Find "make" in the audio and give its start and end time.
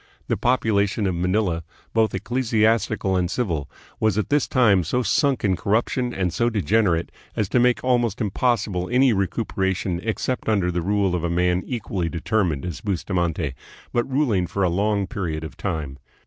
7.59-7.83